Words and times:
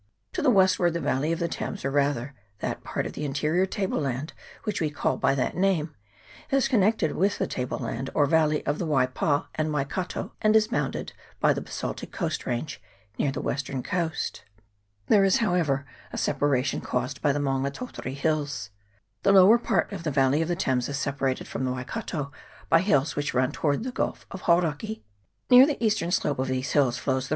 To 0.33 0.41
the 0.41 0.49
westward 0.49 0.93
the 0.95 0.99
valley 0.99 1.31
of 1.31 1.37
the 1.37 1.47
Thames, 1.47 1.85
or 1.85 1.91
rather 1.91 2.33
that 2.57 2.83
part 2.83 3.05
of 3.05 3.13
the 3.13 3.23
interior 3.23 3.67
table 3.67 3.99
land 3.99 4.33
which 4.63 4.81
we 4.81 4.89
call 4.89 5.15
by 5.15 5.35
that 5.35 5.55
name, 5.55 5.93
is 6.49 6.67
connected 6.67 7.11
with 7.11 7.37
the 7.37 7.45
table 7.45 7.77
land 7.77 8.09
or 8.15 8.25
valley 8.25 8.65
of 8.65 8.79
the 8.79 8.87
Waipa 8.87 9.45
and 9.53 9.71
Waikato, 9.71 10.33
and 10.41 10.55
is 10.55 10.69
bounded 10.69 11.13
by 11.39 11.53
the 11.53 11.61
basaltic 11.61 12.11
coast 12.11 12.47
range 12.47 12.81
near 13.19 13.31
the 13.31 13.43
western 13.43 13.83
coast. 13.83 14.43
There 15.05 15.23
is, 15.23 15.37
however, 15.37 15.85
a 16.11 16.17
separation 16.17 16.81
caused 16.81 17.21
by 17.21 17.31
the 17.31 17.37
Maunga 17.39 17.69
Tautari 17.69 18.15
Hills. 18.15 18.71
The 19.21 19.31
lower 19.31 19.59
part 19.59 19.91
of 19.93 20.01
the 20.03 20.09
valley 20.09 20.41
of 20.41 20.47
the 20.47 20.55
Thames 20.55 20.89
is 20.89 20.97
separated 20.97 21.47
from 21.47 21.63
the 21.63 21.73
Waikato 21.73 22.31
by 22.69 22.81
hills 22.81 23.15
which 23.15 23.35
run 23.35 23.51
toward 23.51 23.83
the 23.83 23.91
Gulf 23.91 24.25
of 24.31 24.41
Hauraki, 24.45 25.03
Near 25.51 25.67
the 25.67 25.83
eastern 25.85 26.09
slope 26.09 26.39
of 26.39 26.47
these 26.47 26.71
hills 26.71 26.97
flows 26.97 26.97
the 26.97 26.97
414 27.03 27.13
WAIHO 27.13 27.17
AND 27.17 27.23
PIAKO. 27.25 27.29